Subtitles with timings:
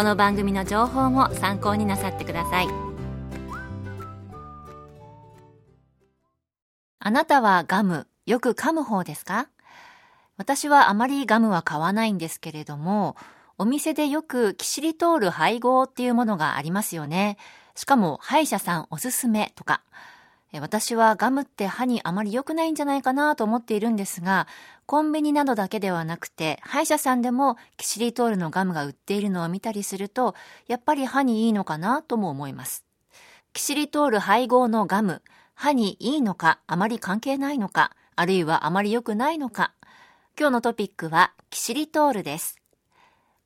[0.00, 2.68] この番組の情報も参考になさってください。
[6.98, 9.50] あなたはガムよく噛む方ですか？
[10.38, 13.14] 私はあまりガムは買わないんですけれども
[13.58, 17.36] お店でよくキシリトール配合っていうものがありますよね。
[17.74, 19.82] しかも歯医者さんおすすめとか。
[20.58, 24.48] 私はガムって歯にあまり良くないんじゃないかなと思っているんですが、
[24.86, 30.34] コンビニなどだけではなくて、歯医者さんでもキシリトールのガムが売っているのを見たりすると、
[30.66, 32.84] やっぱり歯にいいのかなとも思います。
[33.52, 35.22] キシリトール配合のガム、
[35.54, 39.72] 歯にいいのか、あまり関係ないのか、あるいはあまり良くないのか。
[40.38, 42.56] 今日のトピックはキシリトールです。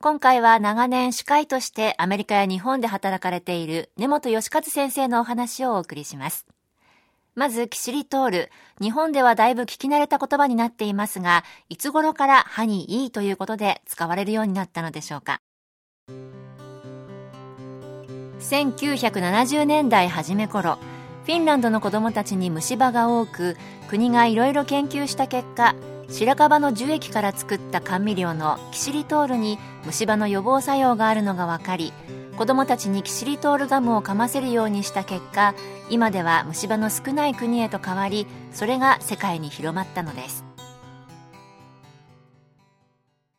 [0.01, 6.47] 今回は長年歯科医としてアメリカや日本で働かれている根本義和先生のお話をお送りします。
[7.35, 8.51] まず、キシリトール。
[8.81, 15.41] 日本ではだいぶ聞き慣れた言葉になっていますが、いつ頃から歯にいいということで使われるようになったのでしょうか。
[18.39, 20.79] 1970年代初め頃、
[21.25, 23.57] フィンランドの子供たちに虫歯が多く、
[23.89, 25.75] 国がいろいろ研究した結果、
[26.11, 31.93] 白樺の樹液から作った甘味料のキシリトールに虫歯の予防作用があるのが分かり
[32.37, 35.55] 子どもたちにキシリトールガムを噛ませるようにした結果
[35.89, 40.45] 今では虫歯の少ない国へと変わりそれが世界に広まったのです。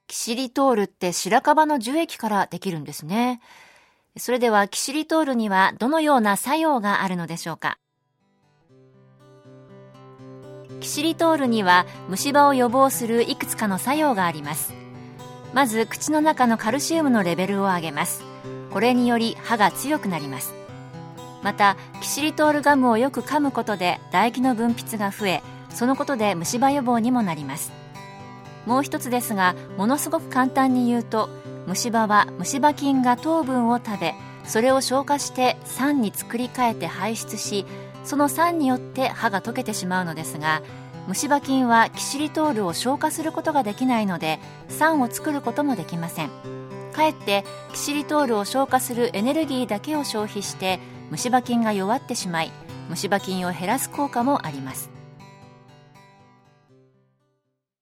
[0.07, 3.41] キシリトールって白樺の樹液からできるんですね。
[4.17, 7.78] それではキシリトールにはどのような作用があるのでしょうか？
[10.79, 14.73] キシリトールには虫歯を予防するいくつかの作用があります。
[15.53, 18.23] まず口の中のカルシウムのレベルを上げます。
[18.75, 20.53] これにより歯が強くなります。
[21.41, 27.72] またキシリトールガムをよく噛むことで唾液の分泌が増えそのことで虫歯予防にもなります。
[28.66, 31.30] もう一つですがものすごく簡単に言うと
[31.68, 37.66] 虫歯は虫歯菌が糖分を食べそれを消化して酸に作り変えて排出し
[38.03, 40.62] その酸によって歯が溶けてしまうのですが
[41.08, 44.38] 虫歯菌はキシリトールを消化することができないので
[44.68, 46.65] 酸を作ることもできません。
[46.95, 50.79] かえってキシリトールを消化するエネルギーだけを消費して
[51.11, 52.51] 虫歯菌が弱ってしまい
[52.89, 54.89] 虫歯菌を減らす効果もあります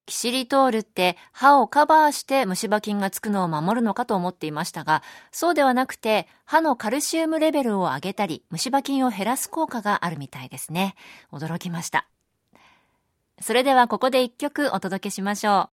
[0.06, 10.94] キシリトールって歯をカバーして虫歯菌がつくのを守るのかと思っていましたが、そうではなくて歯のカルシウムレベルを上げたり虫歯菌を減らす効果があるみたいですね。
[11.32, 12.06] 驚きました。
[13.40, 15.70] それではここで一曲お届けしましょ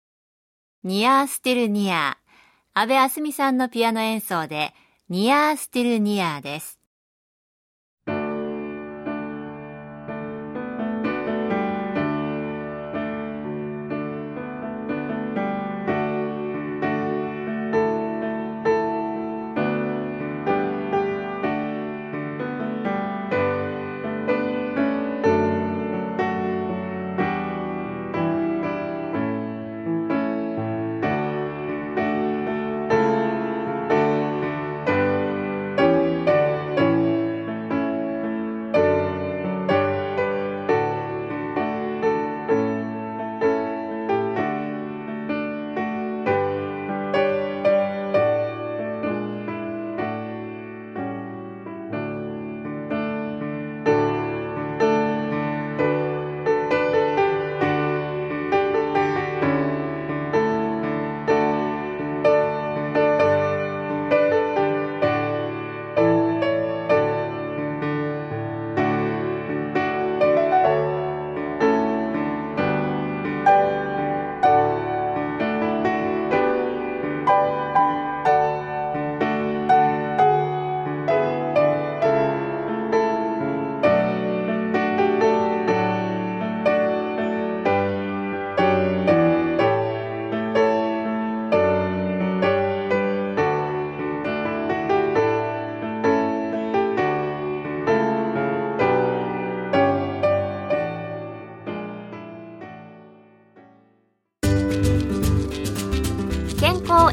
[0.83, 0.87] う。
[0.87, 2.17] ニアースティルニア。
[2.79, 4.71] 安部あすみさんのピアノ演奏で、
[5.09, 6.76] ニアースティルニアーです。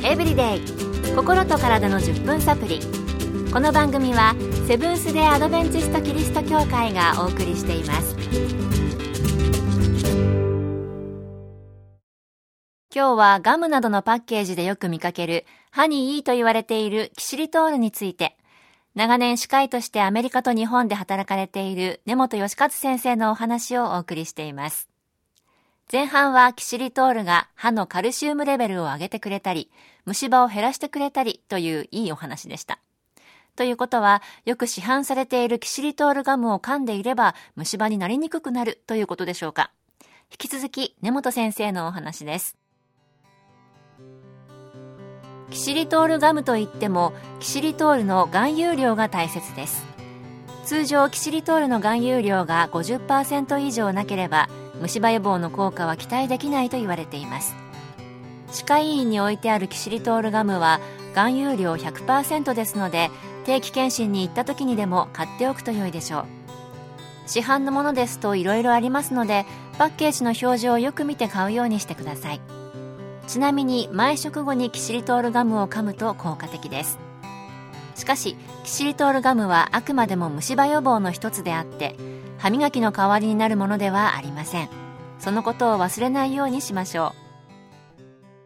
[0.03, 0.61] エブリデイ
[1.15, 2.81] 心と体の10分サプリ
[3.53, 4.35] この番組は
[4.67, 8.17] セブンス・デ・アドベンチスト・キリスト教会がお送りしています
[12.95, 18.37] 今日はガムなどのパッケージでよく見かける歯にいいと言われているキシリトールについて
[18.95, 24.94] 長年歯科医としてアメリカと日本で働かれている根本義和先生のお話をお送りしています。
[25.93, 29.71] 前半はキシリトールが歯のカルシウムレベルを上げてくれたり、
[30.05, 32.81] 虫歯を減らしてくれたりといういいお話でした。
[33.57, 39.71] ということは、よく市販されているキシリトールガムを噛んでいれば虫歯になりにくくなるということでしょうか。
[40.33, 42.57] 引き続き根本先生のお話です。
[45.55, 49.85] キシリトールガムといってもキシリトールの含有量が大切です
[50.65, 54.49] 通常キシリトールの含有量が50%以上なければ
[54.85, 57.57] 虫歯予防の効果は期待できないと言われています。
[58.53, 60.79] 歯科医院に置いてあるキシリトールガムは
[61.15, 63.11] 含有量100%ですので
[63.47, 66.25] 定期検診に行った時にでも買っておくと良いでしょう。
[67.27, 69.47] 市販のものですと色々ありますので
[69.79, 72.41] パッケージの表示をよく見て買うようにしてください。
[73.27, 76.99] ちなみに毎食後にキシリトールガムを噛むと効果的です。
[77.95, 81.97] しかしキシリトールガムはあくまでも虫歯予防の一つであって
[82.45, 84.69] 歯磨きの代わりになるものではありません。
[85.19, 88.37] そのことを忘れないようにしましょう。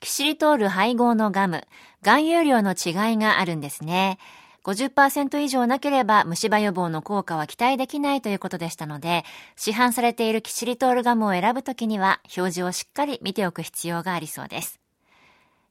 [0.00, 1.68] キシリトール配合のガム。
[2.02, 4.18] 含有量の違いがあるんですね。
[4.64, 9.22] 50%以上なければ虫歯予防の効果は期待できないということでしたので、
[9.54, 14.80] 市販されているキシリトールガムを選ぶときには表示をしっかり見ておく必要がありそうです。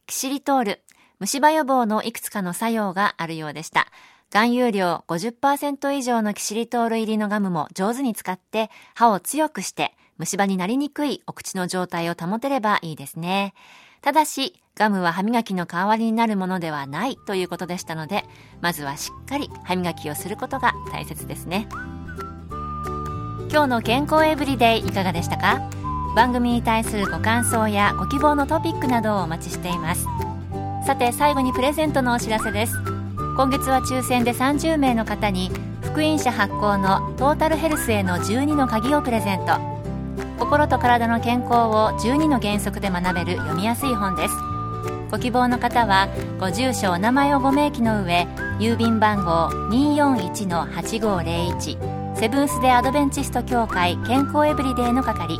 [0.06, 0.81] キシリトール、
[1.19, 3.88] 虫歯予防のいくつかの作用があるようでした。
[4.29, 13.53] 含有量50%以上のキシリトール入りのガムも上手に使って歯を強くして虫歯になりにくいお口の状態を保てればいいですね。
[14.01, 18.25] ただし、ガムは歯磨きの代わりになるものではないということでしたので、
[18.62, 21.68] まずはしっかり歯磨きをすることが大切ですね。
[23.50, 25.69] 今日の健康エブリデイいかがでしたか？
[26.15, 30.06] 番組に対するご感想やご希望のトピックなどをお待ちしています。
[30.85, 32.74] さて最後にプレゼントのお知らせです。
[33.38, 35.51] 今月は抽選で30名の方に
[35.84, 39.60] 福音社発行のトータルヘルスへの12の鍵をプレゼント。
[40.39, 44.34] 心と体の健康を12の原則で学べる読みやすい本です。
[45.12, 46.07] ご希望の方は
[46.39, 48.28] ご住所お名前をご明記の上
[48.60, 55.39] 郵便番号241-8501セブンス・デ・アドベンチスト協会健康エブリデイの係